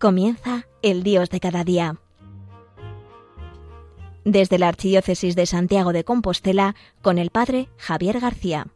[0.00, 2.00] Comienza el Dios de cada día.
[4.24, 8.68] Desde la Archidiócesis de Santiago de Compostela, con el Padre Javier García.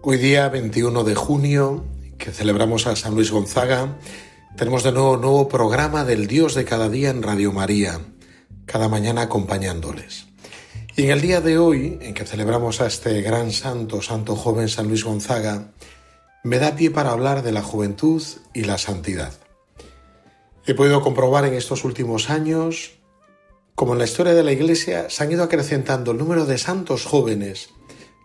[0.00, 1.84] Hoy día 21 de junio,
[2.16, 3.98] que celebramos a San Luis Gonzaga,
[4.56, 8.00] tenemos de nuevo un nuevo programa del Dios de cada día en Radio María
[8.66, 10.26] cada mañana acompañándoles.
[10.96, 14.68] Y en el día de hoy, en que celebramos a este gran santo, santo joven
[14.68, 15.72] San Luis Gonzaga,
[16.42, 18.22] me da pie para hablar de la juventud
[18.54, 19.32] y la santidad.
[20.66, 22.92] He podido comprobar en estos últimos años
[23.76, 27.04] como en la historia de la Iglesia se han ido acrecentando el número de santos
[27.04, 27.68] jóvenes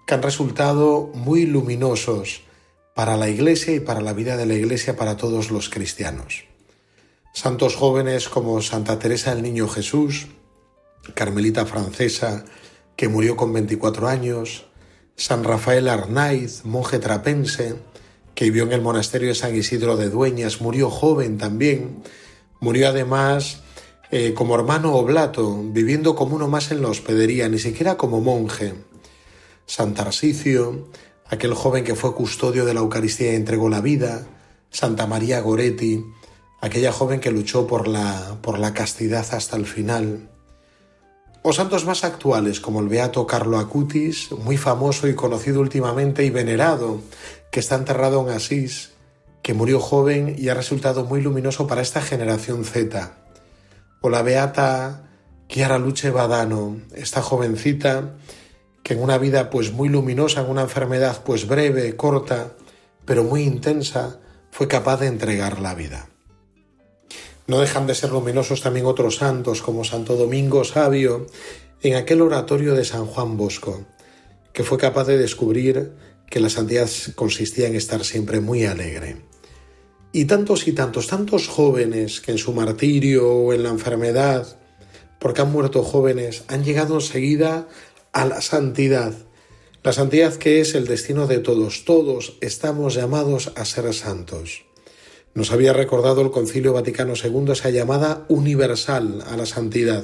[0.07, 2.43] que han resultado muy luminosos
[2.95, 6.45] para la Iglesia y para la vida de la Iglesia para todos los cristianos.
[7.33, 10.27] Santos jóvenes como Santa Teresa del Niño Jesús,
[11.15, 12.43] carmelita francesa
[12.97, 14.65] que murió con 24 años,
[15.15, 17.75] San Rafael Arnaiz, monje trapense,
[18.35, 22.03] que vivió en el monasterio de San Isidro de Dueñas, murió joven también,
[22.59, 23.61] murió además
[24.11, 28.73] eh, como hermano oblato, viviendo como uno más en la hospedería, ni siquiera como monje.
[29.65, 30.89] San Tarsicio,
[31.27, 34.27] aquel joven que fue custodio de la Eucaristía y entregó la vida,
[34.69, 36.03] Santa María Goretti,
[36.61, 40.29] aquella joven que luchó por la, por la castidad hasta el final.
[41.43, 46.29] O santos más actuales como el beato Carlo Acutis, muy famoso y conocido últimamente y
[46.29, 47.01] venerado,
[47.51, 48.91] que está enterrado en Asís,
[49.41, 53.17] que murió joven y ha resultado muy luminoso para esta generación Z.
[54.01, 55.09] O la beata
[55.47, 58.13] Chiara Luce Badano, esta jovencita
[58.83, 62.53] que en una vida pues muy luminosa, en una enfermedad pues breve, corta,
[63.03, 64.19] pero muy intensa,
[64.51, 66.10] fue capaz de entregar la vida.
[67.51, 71.27] No dejan de ser luminosos también otros santos como Santo Domingo Sabio
[71.81, 73.85] en aquel oratorio de San Juan Bosco,
[74.53, 75.91] que fue capaz de descubrir
[76.29, 79.17] que la santidad consistía en estar siempre muy alegre.
[80.13, 84.57] Y tantos y tantos, tantos jóvenes que en su martirio o en la enfermedad,
[85.19, 87.67] porque han muerto jóvenes, han llegado enseguida
[88.13, 89.13] a la santidad.
[89.83, 91.83] La santidad que es el destino de todos.
[91.83, 94.70] Todos estamos llamados a ser santos.
[95.33, 100.03] Nos había recordado el Concilio Vaticano II esa llamada universal a la santidad.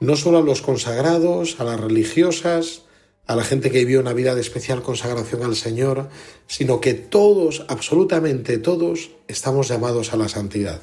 [0.00, 2.82] No solo a los consagrados, a las religiosas,
[3.26, 6.08] a la gente que vivió una vida de especial consagración al Señor,
[6.46, 10.82] sino que todos, absolutamente todos, estamos llamados a la santidad.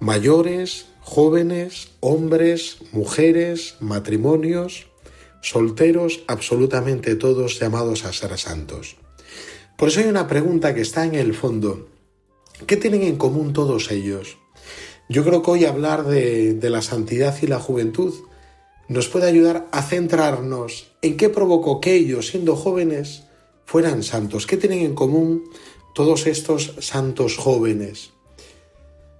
[0.00, 4.88] Mayores, jóvenes, hombres, mujeres, matrimonios,
[5.40, 8.96] solteros, absolutamente todos llamados a ser santos.
[9.76, 11.91] Por eso hay una pregunta que está en el fondo.
[12.66, 14.38] ¿Qué tienen en común todos ellos?
[15.08, 18.14] Yo creo que hoy hablar de, la santidad y la juventud
[18.88, 23.24] nos puede ayudar a centrarnos en qué provocó que ellos, siendo jóvenes,
[23.64, 24.46] fueran santos.
[24.46, 25.44] ¿Qué tienen en común
[25.94, 28.10] todos estos santos jóvenes?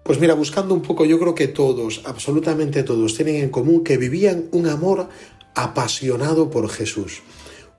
[0.05, 3.97] Pues mira, buscando un poco, yo creo que todos, absolutamente todos, tienen en común que
[3.97, 5.09] vivían un amor
[5.55, 7.23] apasionado por Jesús,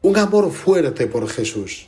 [0.01, 1.87] un amor fuerte por Jesús.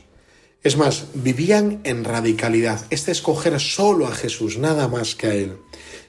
[0.66, 2.86] Es más, vivían en radicalidad.
[2.90, 5.58] Este escoger solo a Jesús, nada más que a Él.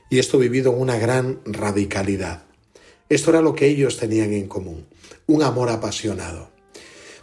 [0.09, 2.41] Y esto vivido en una gran radicalidad.
[3.07, 4.88] Esto era lo que ellos tenían en común,
[5.28, 6.50] un amor apasionado.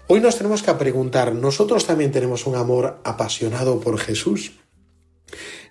[0.07, 4.53] Hoy nos tenemos que preguntar, ¿nosotros también tenemos un amor apasionado por Jesús?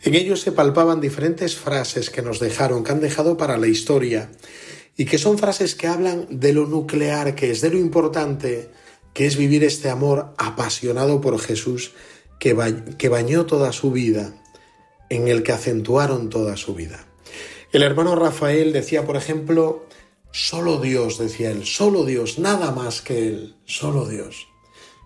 [0.04, 4.30] En ellos se palpaban diferentes frases que nos dejaron, que han dejado para la historia,
[4.98, 8.83] y que son frases que hablan de lo nuclear que es, de lo importante
[9.14, 11.92] que es vivir este amor apasionado por Jesús
[12.40, 12.56] que,
[12.98, 14.34] que bañó toda su vida,
[15.10, 17.06] en el que acentuaron toda su vida.
[17.72, 19.86] El hermano Rafael decía, por ejemplo,
[20.32, 24.48] solo Dios, decía él, solo Dios, nada más que Él, solo Dios.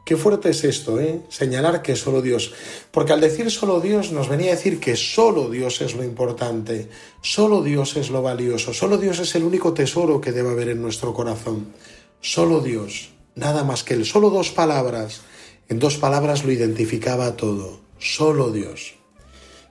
[0.05, 1.21] Qué fuerte es esto, ¿eh?
[1.27, 2.53] Señalar que solo Dios.
[2.91, 6.87] Porque al decir solo Dios nos venía a decir que solo Dios es lo importante,
[7.21, 10.81] solo Dios es lo valioso, solo Dios es el único tesoro que debe haber en
[10.81, 11.73] nuestro corazón.
[12.21, 15.21] Solo Dios nada más que él, solo dos palabras.
[15.69, 18.95] En dos palabras lo identificaba todo, solo Dios.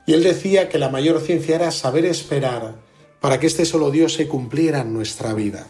[0.06, 2.76] Y él decía que la mayor ciencia era saber esperar
[3.20, 5.66] para que este solo Dios se cumpliera en nuestra vida.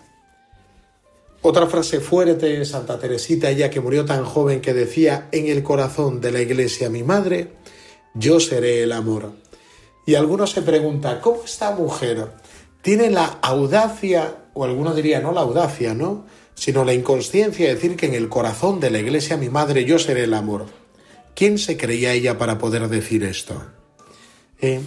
[1.43, 6.21] Otra frase fuerte, Santa Teresita, ella que murió tan joven, que decía, en el corazón
[6.21, 7.53] de la iglesia mi madre,
[8.15, 9.33] yo seré el amor.
[10.07, 12.33] Y alguno se pregunta, ¿cómo esta mujer
[12.83, 16.27] tiene la audacia, o alguno diría, no la audacia, ¿no?
[16.57, 20.01] Sino la inconsciencia de decir que en el corazón de la iglesia mi madre yo
[20.01, 20.67] seré el amor.
[21.37, 23.63] ¿Quién se creía ella para poder decir esto?
[24.61, 24.81] ¿eh?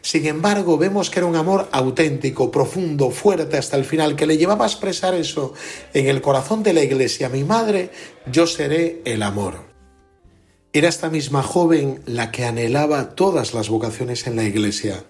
[0.00, 4.38] Sin embargo, vemos que era un amor auténtico, profundo, fuerte hasta el final, que le
[4.38, 5.52] llevaba a expresar eso
[5.92, 7.28] en el corazón de la iglesia.
[7.28, 7.90] Mi madre,
[8.30, 9.66] yo seré el amor.
[10.72, 15.04] Era esta misma joven la que anhelaba todas las vocaciones en la iglesia.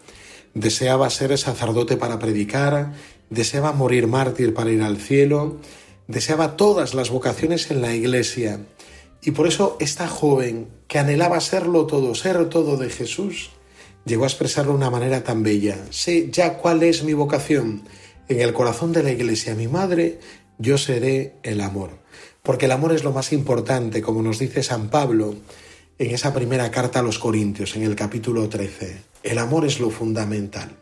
[0.55, 2.95] Deseaba ser sacerdote para predicar,
[3.29, 5.59] deseaba morir mártir para ir al cielo,
[6.09, 8.61] deseaba todas las vocaciones en la iglesia.
[9.23, 13.51] Y por eso esta joven que anhelaba serlo todo, ser todo de Jesús,
[14.05, 15.79] llegó a expresarlo de una manera tan bella.
[15.91, 17.83] Sé ya cuál es mi vocación.
[18.29, 20.21] En el corazón de la iglesia, mi madre,
[20.59, 21.91] yo seré el amor.
[22.43, 25.35] Porque el amor es lo más importante, como nos dice San Pablo
[25.99, 28.97] en esa primera carta a los Corintios, en el capítulo 13.
[29.23, 30.77] El amor es lo fundamental.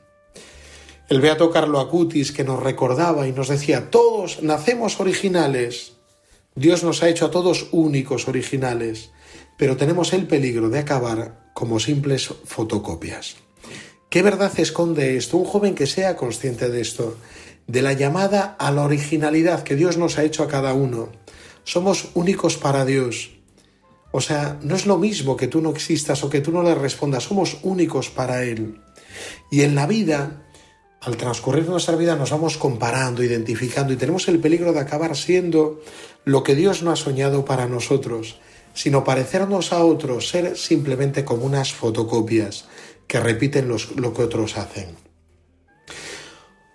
[1.06, 5.92] El Beato Carlo Acutis que nos recordaba y nos decía, todos nacemos originales.
[6.54, 9.10] Dios nos ha hecho a todos únicos, originales,
[9.58, 13.36] pero tenemos el peligro de acabar como simples fotocopias.
[14.08, 15.36] ¿Qué verdad esconde esto?
[15.36, 17.18] Un joven que sea consciente de esto,
[17.66, 21.10] de la llamada a la originalidad que Dios nos ha hecho a cada uno.
[21.64, 23.32] Somos únicos para Dios.
[24.10, 26.74] O sea, no es lo mismo que tú no existas o que tú no le
[26.74, 28.80] respondas, somos únicos para Él.
[29.50, 30.44] Y en la vida,
[31.04, 35.80] al transcurrir nuestra vida, nos vamos comparando, identificando y tenemos el peligro de acabar siendo
[36.24, 38.38] lo que Dios no ha soñado para nosotros
[38.74, 42.66] sino parecernos a otros, ser simplemente como unas fotocopias
[43.06, 44.96] que repiten lo que otros hacen.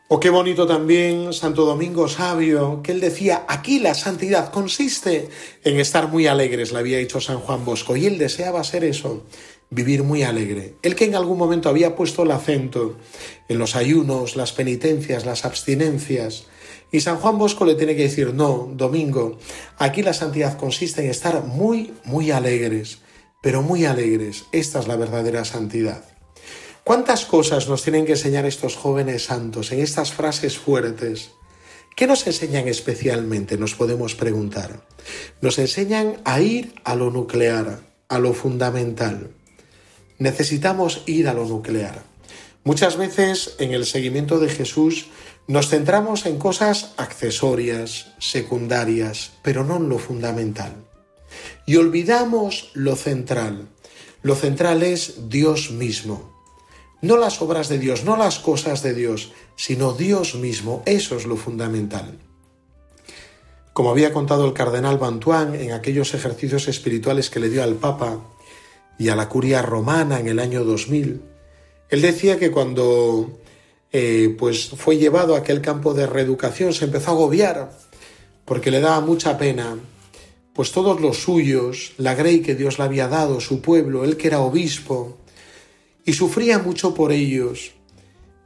[0.07, 5.29] O qué bonito también Santo Domingo Sabio, que él decía, aquí la santidad consiste
[5.63, 9.25] en estar muy alegres, le había dicho San Juan Bosco, y él deseaba ser eso,
[9.69, 10.75] vivir muy alegre.
[10.81, 12.97] Él que en algún momento había puesto el acento
[13.47, 16.45] en los ayunos, las penitencias, las abstinencias,
[16.91, 19.37] y San Juan Bosco le tiene que decir, no, Domingo,
[19.77, 22.99] aquí la santidad consiste en estar muy, muy alegres,
[23.41, 24.45] pero muy alegres.
[24.51, 26.03] Esta es la verdadera santidad.
[26.83, 31.29] ¿Cuántas cosas nos tienen que enseñar estos jóvenes santos en estas frases fuertes?
[31.95, 33.57] ¿Qué nos enseñan especialmente?
[33.57, 34.87] Nos podemos preguntar.
[35.41, 39.35] Nos enseñan a ir a lo nuclear, a lo fundamental.
[40.19, 42.03] Necesitamos ir a lo nuclear.
[42.63, 45.07] Muchas veces en el seguimiento de Jesús
[45.47, 50.75] nos centramos en cosas accesorias, secundarias, pero no en lo fundamental.
[51.65, 53.69] Y olvidamos lo central.
[54.21, 56.37] Lo central es Dios mismo.
[57.01, 60.83] No las obras de Dios, no las cosas de Dios, sino Dios mismo.
[60.85, 62.19] Eso es lo fundamental.
[63.71, 68.19] Como había contado el cardenal Bantuán en aquellos ejercicios espirituales que le dio al Papa
[68.99, 71.21] y a la curia romana en el año 2000,
[71.89, 73.39] él decía que cuando
[73.91, 77.71] eh, pues fue llevado a aquel campo de reeducación, se empezó a agobiar
[78.45, 79.77] porque le daba mucha pena,
[80.53, 84.27] pues todos los suyos, la grey que Dios le había dado, su pueblo, él que
[84.27, 85.17] era obispo,
[86.03, 87.71] y sufría mucho por ellos.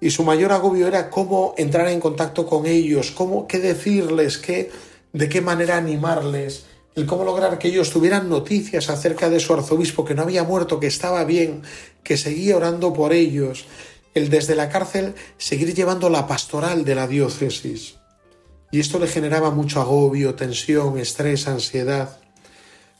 [0.01, 4.69] Y su mayor agobio era cómo entrar en contacto con ellos, cómo, qué decirles, qué,
[5.13, 6.65] de qué manera animarles,
[6.95, 10.80] el cómo lograr que ellos tuvieran noticias acerca de su arzobispo, que no había muerto,
[10.80, 11.63] que estaba bien,
[12.04, 13.66] que seguía orando por ellos,
[14.13, 17.95] el desde la cárcel seguir llevando la pastoral de la diócesis.
[18.71, 22.19] Y esto le generaba mucho agobio, tensión, estrés, ansiedad.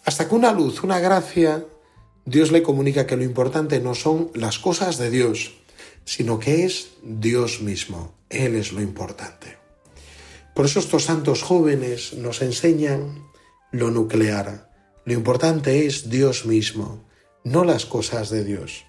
[0.06, 1.66] Hasta que una luz, una gracia,
[2.26, 5.54] Dios le comunica que lo importante no son las cosas de Dios,
[6.06, 8.14] sino que es Dios mismo.
[8.30, 9.58] Él es lo importante.
[10.54, 13.33] Por eso estos santos jóvenes nos enseñan
[13.74, 14.70] lo nuclear.
[15.04, 17.04] Lo importante es Dios mismo,
[17.44, 18.86] no las cosas de Dios.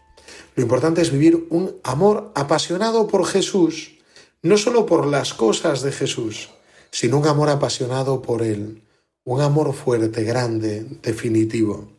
[0.54, 3.96] Lo importante es vivir un amor apasionado por Jesús,
[4.42, 6.50] no solo por las cosas de Jesús,
[6.90, 8.82] sino un amor apasionado por Él,
[9.24, 11.90] un amor fuerte, grande, definitivo.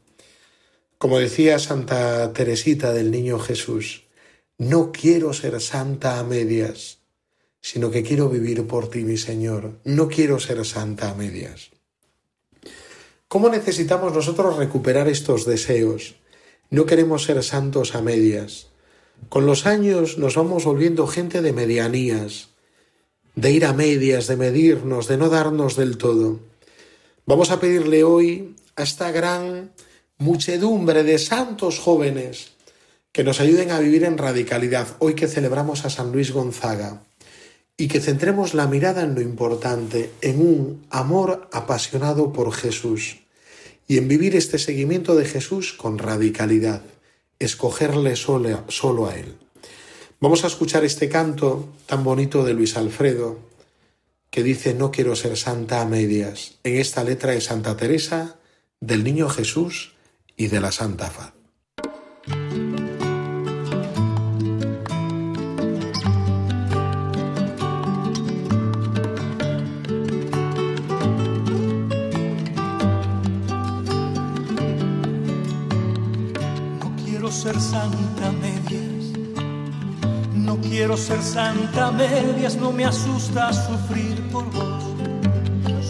[0.99, 4.03] Como decía Santa Teresita del Niño Jesús,
[4.57, 6.99] no quiero ser santa a medias,
[7.61, 9.79] sino que quiero vivir por ti, mi Señor.
[9.83, 11.74] No quiero ser santa a medias.
[13.27, 16.15] ¿Cómo necesitamos nosotros recuperar estos deseos?
[16.69, 18.67] No queremos ser santos a medias.
[19.29, 22.49] Con los años nos vamos volviendo gente de medianías,
[23.35, 26.39] de ir a medias, de medirnos, de no darnos del todo.
[27.25, 29.71] Vamos a pedirle hoy a esta gran
[30.17, 32.51] muchedumbre de santos jóvenes
[33.11, 37.01] que nos ayuden a vivir en radicalidad, hoy que celebramos a San Luis Gonzaga,
[37.77, 43.17] y que centremos la mirada en lo importante, en un amor apasionado por Jesús
[43.87, 46.81] y en vivir este seguimiento de Jesús con radicalidad,
[47.39, 49.35] escogerle solo, a Él.
[50.21, 53.39] Vamos a escuchar este canto tan bonito de Luis Alfredo,
[54.31, 58.37] que dice No quiero ser santa a medias, en esta letra de Santa Teresa,
[58.79, 59.93] del Niño Jesús
[60.37, 61.34] y de la Santa Faz.
[77.59, 79.05] Santa medias.
[80.33, 84.83] No quiero ser santa medias, no me asusta sufrir por vos.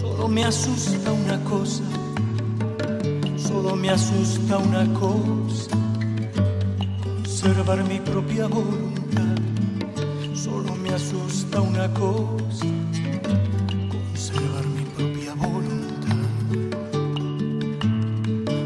[0.00, 1.82] Solo me asusta una cosa,
[3.36, 5.70] solo me asusta una cosa.
[7.02, 9.36] Conservar mi propia voluntad,
[10.34, 12.66] solo me asusta una cosa.
[13.90, 16.16] Conservar mi propia voluntad.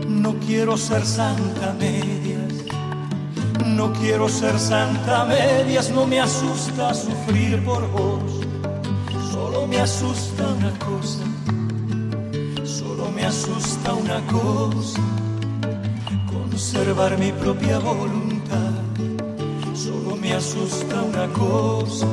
[0.09, 2.10] No quiero ser santa medias,
[3.80, 8.30] no quiero ser santa medias, no me asusta sufrir por vos,
[9.32, 11.25] solo me asusta una cosa,
[12.62, 15.00] solo me asusta una cosa,
[16.30, 18.75] conservar mi propia voluntad,
[19.72, 22.06] solo me asusta una cosa,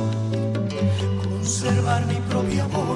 [1.22, 2.87] conservar mi propia voluntad.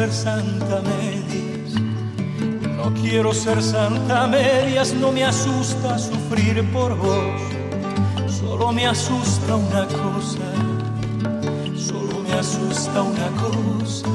[0.00, 1.74] Ser santa medias,
[2.78, 7.42] no quiero ser santa medias, no me asusta sufrir por vos.
[8.26, 10.48] Solo me asusta una cosa,
[11.76, 14.08] solo me asusta una cosa,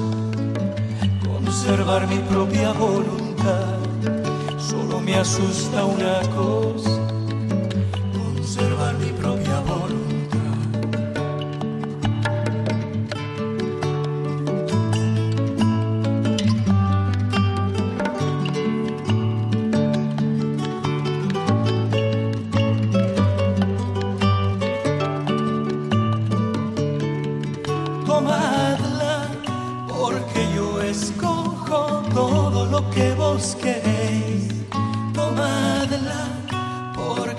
[1.24, 3.78] conservar mi propia voluntad.
[4.58, 7.05] Solo me asusta una cosa,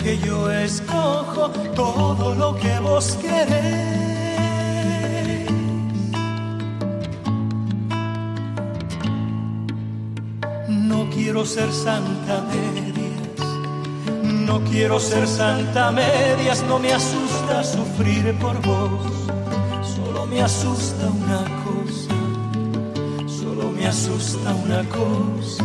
[0.07, 3.91] porque yo escojo todo lo que vos queréis.
[10.69, 18.61] No quiero ser santa medias, no quiero ser santa medias, no me asusta sufrir por
[18.63, 19.27] vos
[19.83, 22.15] solo me asusta una cosa,
[23.27, 25.65] solo me asusta una cosa,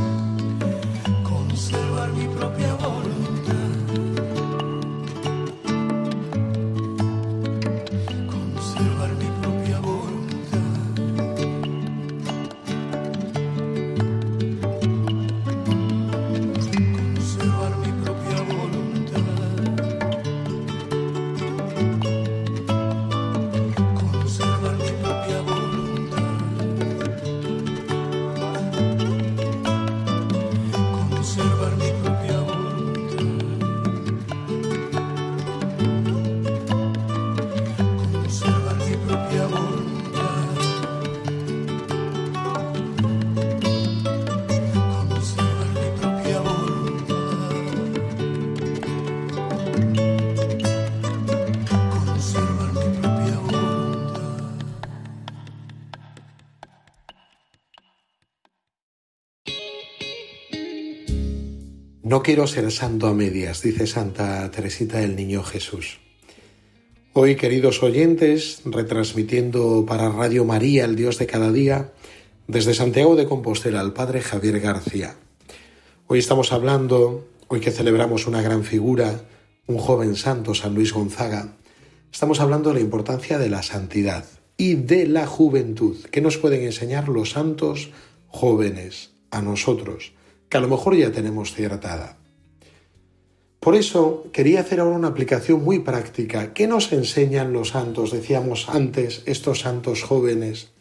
[62.23, 65.99] Quiero ser santo a medias, dice Santa Teresita del Niño Jesús.
[67.13, 71.93] Hoy, queridos oyentes, retransmitiendo para Radio María, el Dios de cada día,
[72.47, 75.15] desde Santiago de Compostela, al Padre Javier García.
[76.05, 79.23] Hoy estamos hablando, hoy que celebramos una gran figura,
[79.65, 81.57] un joven santo, San Luis Gonzaga,
[82.13, 84.25] estamos hablando de la importancia de la santidad
[84.57, 85.97] y de la juventud.
[86.11, 87.89] ¿Qué nos pueden enseñar los santos
[88.27, 90.13] jóvenes a nosotros?
[90.51, 92.17] Que a lo mejor ya tenemos cierta.
[93.61, 96.53] Por eso quería hacer ahora una aplicación muy práctica.
[96.53, 98.11] ¿Qué nos enseñan los santos?
[98.11, 100.73] Decíamos antes, estos santos jóvenes.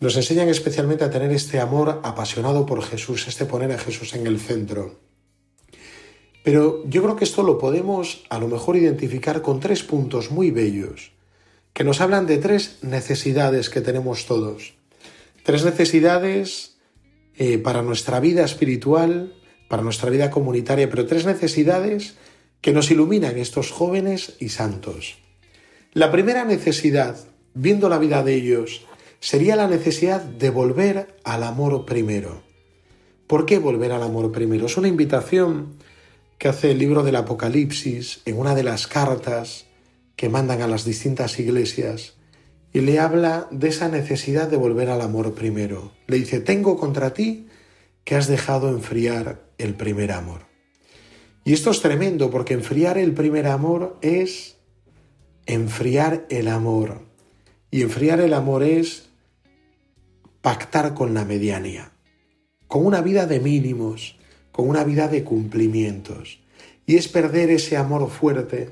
[0.00, 4.26] Nos enseñan especialmente a tener este amor apasionado por Jesús, este poner a Jesús en
[4.26, 4.98] el centro.
[6.42, 10.50] Pero yo creo que esto lo podemos a lo mejor identificar con tres puntos muy
[10.50, 11.12] bellos,
[11.74, 14.74] que nos hablan de tres necesidades que tenemos todos.
[15.42, 16.73] Tres necesidades
[17.36, 19.34] eh, para nuestra vida espiritual,
[19.68, 22.14] para nuestra vida comunitaria, pero tres necesidades
[22.60, 25.16] que nos iluminan estos jóvenes y santos.
[25.92, 27.16] La primera necesidad,
[27.54, 28.86] viendo la vida de ellos,
[29.20, 32.42] sería la necesidad de volver al amor primero.
[33.26, 34.66] ¿Por qué volver al amor primero?
[34.66, 35.76] Es una invitación
[36.38, 39.66] que hace el libro del Apocalipsis en una de las cartas
[40.16, 42.13] que mandan a las distintas iglesias
[42.74, 45.92] y le habla de esa necesidad de volver al amor primero.
[46.08, 47.46] Le dice, tengo contra ti
[48.02, 50.40] que has dejado enfriar el primer amor.
[51.44, 54.56] Y esto es tremendo porque enfriar el primer amor es
[55.46, 57.02] enfriar el amor.
[57.70, 59.08] Y enfriar el amor es
[60.40, 61.92] pactar con la medianía,
[62.66, 64.18] con una vida de mínimos,
[64.50, 66.40] con una vida de cumplimientos.
[66.86, 68.70] Y es perder ese amor fuerte,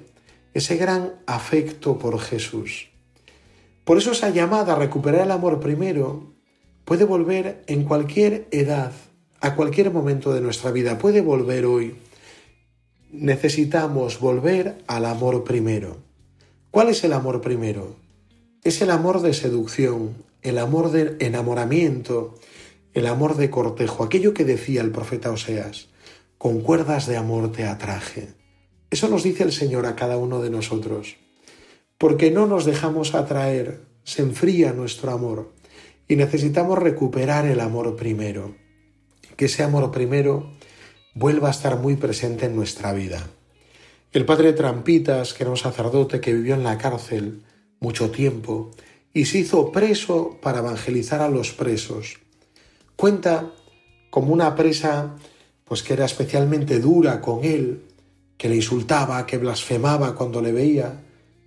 [0.54, 2.91] ese gran afecto por Jesús.
[3.84, 6.34] Por eso esa llamada a recuperar el amor primero
[6.84, 8.92] puede volver en cualquier edad,
[9.40, 11.96] a cualquier momento de nuestra vida, puede volver hoy.
[13.10, 15.98] Necesitamos volver al amor primero.
[16.70, 17.96] ¿Cuál es el amor primero?
[18.62, 22.34] Es el amor de seducción, el amor de enamoramiento,
[22.94, 25.88] el amor de cortejo, aquello que decía el profeta Oseas,
[26.38, 28.28] con cuerdas de amor te atraje.
[28.90, 31.16] Eso nos dice el Señor a cada uno de nosotros.
[32.02, 35.52] Porque no nos dejamos atraer, se enfría nuestro amor
[36.08, 38.56] y necesitamos recuperar el amor primero
[39.36, 40.50] que ese amor primero
[41.14, 43.24] vuelva a estar muy presente en nuestra vida.
[44.10, 47.44] El padre Trampitas, que era un sacerdote que vivió en la cárcel
[47.78, 48.72] mucho tiempo
[49.14, 52.18] y se hizo preso para evangelizar a los presos,
[52.96, 53.52] cuenta
[54.10, 55.14] como una presa
[55.62, 57.84] pues que era especialmente dura con él,
[58.36, 60.98] que le insultaba, que blasfemaba cuando le veía,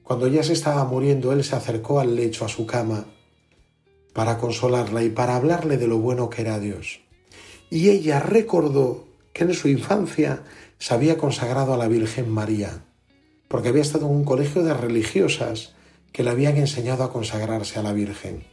[0.05, 3.03] cuando ya se estaba muriendo, él se acercó al lecho, a su cama,
[4.13, 7.01] para consolarla y para hablarle de lo bueno que era Dios
[7.69, 10.43] y ella recordó que en su infancia
[10.79, 12.85] se había consagrado a la Virgen María,
[13.47, 15.73] porque había estado en un colegio de religiosas
[16.11, 18.43] que le habían enseñado a consagrarse a la Virgen.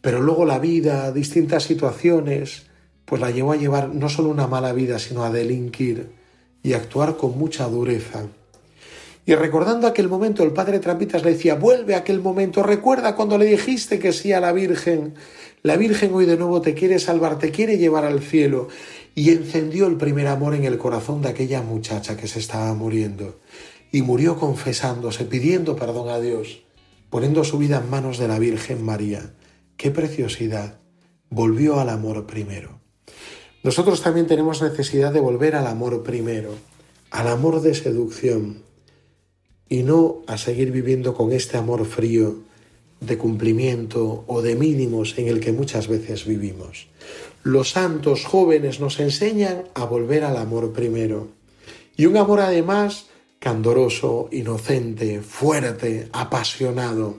[0.00, 2.66] Pero luego la vida, distintas situaciones,
[3.04, 6.10] pues la llevó a llevar no solo una mala vida, sino a delinquir
[6.62, 8.26] y actuar con mucha dureza.
[9.28, 13.36] Y recordando aquel momento, el padre Trampitas le decía, vuelve a aquel momento, recuerda cuando
[13.36, 15.14] le dijiste que sí a la Virgen,
[15.64, 18.68] la Virgen hoy de nuevo te quiere salvar, te quiere llevar al cielo.
[19.16, 23.40] Y encendió el primer amor en el corazón de aquella muchacha que se estaba muriendo.
[23.90, 26.62] Y murió confesándose, pidiendo perdón a Dios,
[27.10, 29.32] poniendo su vida en manos de la Virgen María.
[29.76, 30.78] ¡Qué preciosidad!
[31.30, 32.78] Volvió al amor primero.
[33.64, 36.50] Nosotros también tenemos necesidad de volver al amor primero,
[37.10, 38.65] al amor de seducción,
[39.68, 42.38] y no a seguir viviendo con este amor frío
[43.00, 46.88] de cumplimiento o de mínimos en el que muchas veces vivimos.
[47.42, 51.28] Los santos jóvenes nos enseñan a volver al amor primero.
[51.96, 53.06] Y un amor además
[53.38, 57.18] candoroso, inocente, fuerte, apasionado.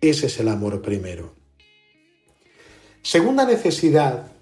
[0.00, 1.32] Ese es el amor primero.
[3.02, 4.32] Segunda necesidad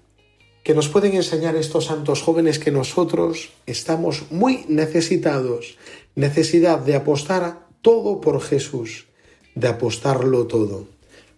[0.63, 5.77] que nos pueden enseñar estos santos jóvenes que nosotros estamos muy necesitados,
[6.15, 9.07] necesidad de apostar todo por Jesús
[9.55, 10.87] de apostarlo todo.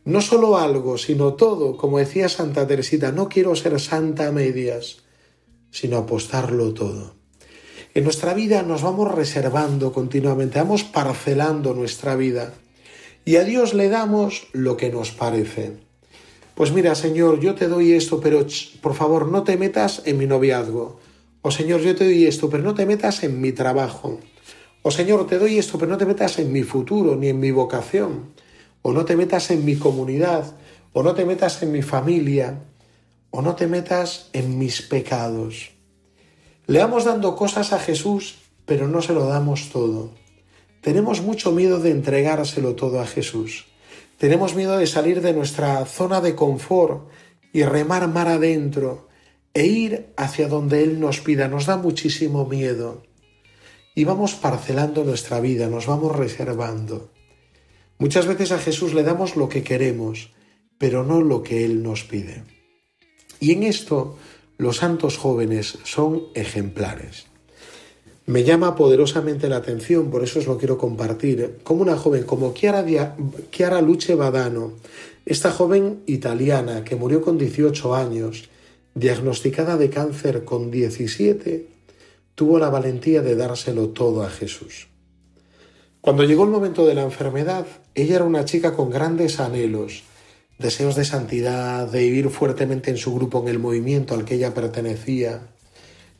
[0.05, 4.97] No solo algo, sino todo, como decía Santa Teresita, no quiero ser santa a medias,
[5.71, 7.15] sino apostarlo todo.
[7.93, 12.53] En nuestra vida nos vamos reservando continuamente, vamos parcelando nuestra vida
[13.23, 15.77] y a Dios le damos lo que nos parece.
[16.55, 18.45] Pues mira, Señor, yo te doy esto, pero
[18.81, 20.99] por favor no te metas en mi noviazgo.
[21.41, 24.19] O Señor, yo te doy esto, pero no te metas en mi trabajo.
[24.85, 27.51] O Señor, te doy esto, pero no te metas en mi futuro ni en mi
[27.51, 28.33] vocación.
[28.81, 30.57] O no te metas en mi comunidad.
[30.91, 32.59] O no te metas en mi familia.
[33.31, 35.71] O no te metas en mis pecados.
[36.67, 40.11] Le vamos dando cosas a Jesús, pero no se lo damos todo.
[40.81, 43.67] Tenemos mucho miedo de entregárselo todo a Jesús.
[44.17, 47.07] Tenemos miedo de salir de nuestra zona de confort
[47.53, 49.07] y remar mar adentro
[49.53, 51.47] e ir hacia donde Él nos pida.
[51.47, 53.12] Nos da muchísimo miedo
[53.95, 57.11] y vamos parcelando nuestra vida, nos vamos reservando.
[57.99, 60.31] Muchas veces a Jesús le damos lo que queremos,
[60.77, 62.43] pero no lo que Él nos pide.
[63.39, 64.17] Y en esto
[64.57, 67.27] los santos jóvenes son ejemplares.
[68.25, 72.53] Me llama poderosamente la atención, por eso os lo quiero compartir, como una joven como
[72.53, 72.85] Chiara,
[73.51, 74.73] Chiara Luce Badano,
[75.25, 78.49] esta joven italiana que murió con 18 años,
[78.95, 81.72] diagnosticada de cáncer con 17,
[82.35, 84.87] tuvo la valentía de dárselo todo a Jesús.
[86.01, 87.65] Cuando llegó el momento de la enfermedad,
[87.95, 90.03] ella era una chica con grandes anhelos,
[90.59, 94.53] deseos de santidad, de vivir fuertemente en su grupo, en el movimiento al que ella
[94.53, 95.47] pertenecía,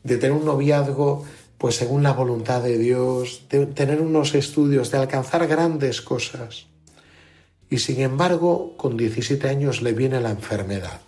[0.02, 1.24] de tener un noviazgo
[1.58, 6.66] pues según la voluntad de Dios, de tener unos estudios, de alcanzar grandes cosas.
[7.70, 11.00] Y sin embargo, con 17 años le viene la enfermedad.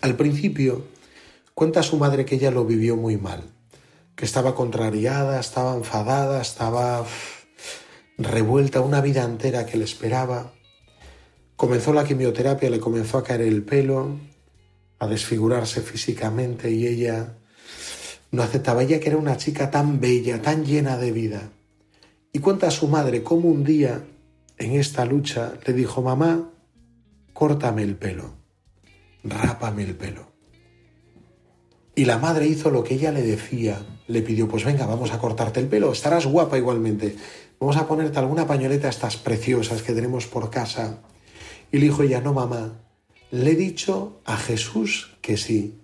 [0.00, 0.86] Al principio,
[1.54, 3.42] cuenta su madre que ella lo vivió muy mal,
[4.16, 7.04] que estaba contrariada, estaba enfadada, estaba
[8.16, 10.54] revuelta una vida entera que le esperaba.
[11.54, 14.18] Comenzó la quimioterapia, le comenzó a caer el pelo,
[14.98, 17.36] a desfigurarse físicamente y ella
[18.30, 18.82] no aceptaba.
[18.82, 21.50] Ella que era una chica tan bella, tan llena de vida.
[22.32, 24.02] Y cuenta a su madre cómo un día
[24.56, 26.50] en esta lucha le dijo, mamá,
[27.34, 28.34] córtame el pelo,
[29.22, 30.32] rápame el pelo.
[31.94, 35.18] Y la madre hizo lo que ella le decía, le pidió, pues venga, vamos a
[35.18, 37.16] cortarte el pelo, estarás guapa igualmente,
[37.58, 41.00] vamos a ponerte alguna pañoleta estas preciosas que tenemos por casa.
[41.72, 42.80] Y le dijo ella, no mamá,
[43.30, 45.78] le he dicho a Jesús que sí,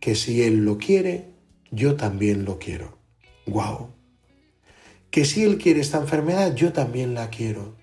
[0.00, 1.30] que si Él lo quiere,
[1.70, 2.98] yo también lo quiero.
[3.46, 3.90] ¡Guau!
[5.10, 7.76] Que si Él quiere esta enfermedad, yo también la quiero.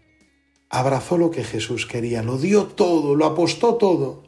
[0.70, 4.24] Abrazó lo que Jesús quería, lo dio todo, lo apostó todo.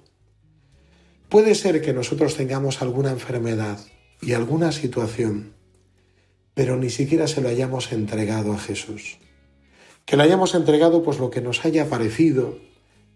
[1.29, 3.79] Puede ser que nosotros tengamos alguna enfermedad
[4.25, 5.53] y alguna situación,
[6.53, 9.17] pero ni siquiera se lo hayamos entregado a Jesús.
[10.05, 12.59] Que lo hayamos entregado pues lo que nos haya parecido,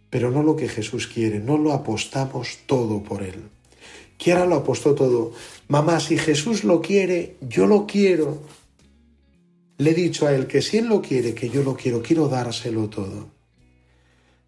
[0.10, 3.50] pero no lo que Jesús quiere, no lo apostamos todo por Él.
[4.17, 5.32] Quiera lo apostó todo.
[5.67, 8.41] Mamá, si Jesús lo quiere, yo lo quiero.
[9.78, 12.28] Le he dicho a él que si él lo quiere, que yo lo quiero, quiero
[12.28, 13.30] dárselo todo.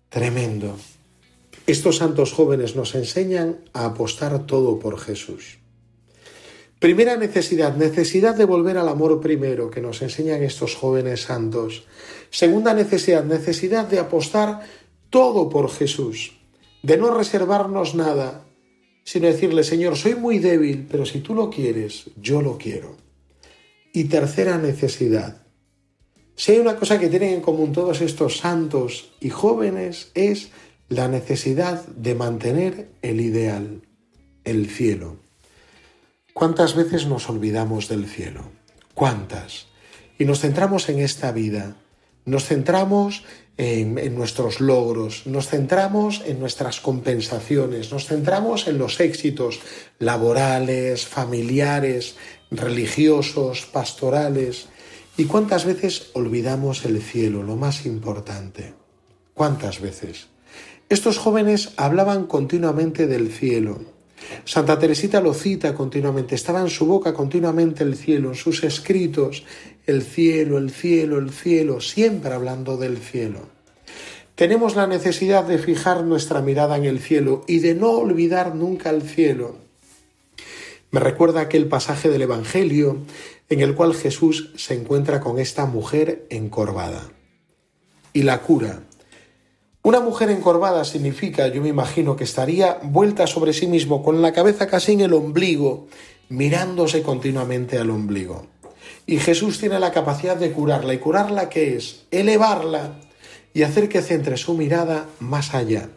[0.10, 0.76] Tremendo.
[1.68, 5.59] Estos santos jóvenes nos enseñan a apostar todo por Jesús.
[6.80, 11.84] Primera necesidad, necesidad de volver al amor primero que nos enseñan estos jóvenes santos.
[12.30, 14.62] Segunda necesidad, necesidad de apostar
[15.10, 16.40] todo por Jesús,
[16.82, 18.46] de no reservarnos nada,
[19.04, 22.96] sino decirle, Señor, soy muy débil, pero si tú lo quieres, yo lo quiero.
[23.92, 25.42] Y tercera necesidad.
[26.36, 30.52] Si hay una cosa que tienen en común todos estos santos y jóvenes es
[30.88, 33.82] la necesidad de mantener el ideal,
[34.46, 35.29] el cielo.
[36.34, 38.52] ¿Cuántas veces nos olvidamos del cielo?
[38.94, 39.68] ¿Cuántas?
[40.18, 41.76] Y nos centramos en esta vida,
[42.26, 43.24] nos centramos
[43.58, 49.60] en, nuestros logros, nos centramos en nuestras compensaciones, nos centramos en los éxitos
[50.00, 52.16] laborales, familiares,
[52.52, 54.68] religiosos, pastorales.
[55.18, 58.74] ¿Y cuántas veces olvidamos el cielo, lo más importante?
[59.34, 60.28] ¿Cuántas veces?
[60.88, 63.82] Estos jóvenes hablaban continuamente del cielo.
[64.46, 69.44] Santa Teresita lo cita continuamente, estaba en su boca continuamente el cielo, en sus escritos,
[69.86, 73.48] el cielo, el cielo, el cielo, siempre hablando del cielo.
[74.36, 78.90] Tenemos la necesidad de fijar nuestra mirada en el cielo y de no olvidar nunca
[78.90, 79.58] el cielo.
[80.92, 83.00] Me recuerda aquel pasaje del Evangelio
[83.50, 87.12] en el cual Jesús se encuentra con esta mujer encorvada
[88.14, 88.84] y la cura.
[89.82, 94.34] Una mujer encorvada significa, yo me imagino, que estaría vuelta sobre sí mismo, con la
[94.34, 95.88] cabeza casi en el ombligo,
[96.28, 98.46] mirándose continuamente al ombligo.
[99.06, 100.94] Y Jesús tiene la capacidad de curarla.
[100.94, 102.04] ¿Y curarla qué es?
[102.12, 103.00] Elevarla
[103.54, 105.90] y hacer que centre su mirada más allá,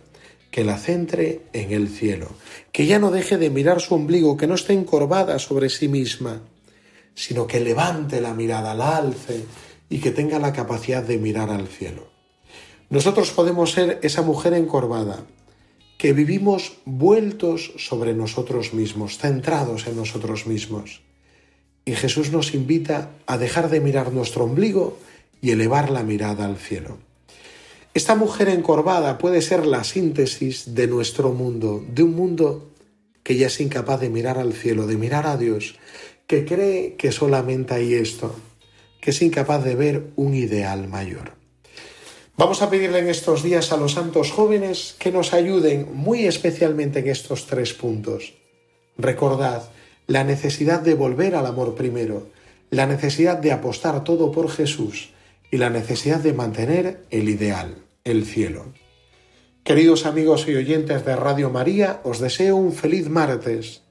[0.53, 2.29] que la centre en el cielo,
[2.71, 6.41] que ya no deje de mirar su ombligo, que no esté encorvada sobre sí misma,
[7.15, 9.45] sino que levante la mirada, la alce
[9.91, 12.12] y que tenga la capacidad de mirar al cielo.
[12.93, 15.25] Nosotros podemos ser esa mujer encorvada,
[15.97, 21.01] que vivimos vueltos sobre nosotros mismos, centrados en nosotros mismos
[21.87, 24.99] y Jesús nos invita a dejar de mirar nuestro ombligo
[25.41, 26.99] y elevar la mirada al cielo.
[27.95, 32.71] Esta mujer encorvada puede ser la síntesis de nuestro mundo, de un mundo
[33.23, 35.77] que ya es incapaz de mirar al cielo, de mirar a Dios,
[36.27, 38.35] que cree que solamente hay esto,
[39.01, 41.42] que es incapaz de ver un ideal mayor.
[42.37, 47.01] Vamos a pedirle en estos días a los santos jóvenes que nos ayuden muy especialmente
[47.01, 48.35] en estos tres puntos.
[48.97, 49.71] Recordad,
[50.07, 52.29] la necesidad de volver al amor primero,
[52.71, 55.11] la necesidad de apostar todo por Jesús
[55.51, 58.73] y la necesidad de mantener el ideal, el cielo.
[59.63, 63.83] Queridos amigos y oyentes de Radio María, os deseo un feliz martes.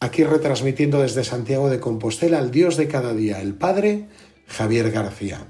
[0.00, 4.08] Aquí retransmitiendo desde Santiago de Compostela al Dios de cada día, el Padre
[4.48, 5.46] Javier García.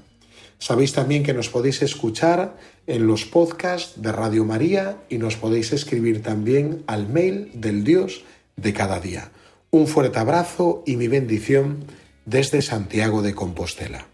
[0.59, 5.71] Sabéis también que nos podéis escuchar en los podcasts de Radio María y nos podéis
[5.71, 8.23] escribir también al mail del Dios
[8.57, 9.31] de cada día.
[9.71, 11.85] Un fuerte abrazo y mi bendición
[12.25, 14.05] desde Santiago de Compostela.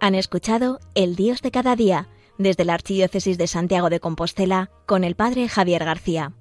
[0.00, 5.04] Han escuchado El Dios de cada día desde la Archidiócesis de Santiago de Compostela con
[5.04, 6.32] el Padre Javier García.